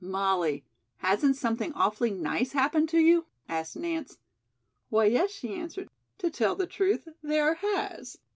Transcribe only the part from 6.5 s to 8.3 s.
the truth, there has."